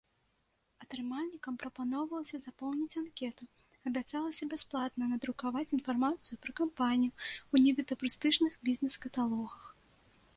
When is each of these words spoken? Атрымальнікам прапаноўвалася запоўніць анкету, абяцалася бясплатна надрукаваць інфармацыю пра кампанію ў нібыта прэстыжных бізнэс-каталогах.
Атрымальнікам 0.83 1.57
прапаноўвалася 1.63 2.37
запоўніць 2.45 2.97
анкету, 3.01 3.43
абяцалася 3.91 4.47
бясплатна 4.53 5.03
надрукаваць 5.11 5.65
інфармацыю 5.77 6.39
пра 6.47 6.51
кампанію 6.61 7.13
ў 7.19 7.55
нібыта 7.67 7.99
прэстыжных 8.05 8.57
бізнэс-каталогах. 8.71 9.63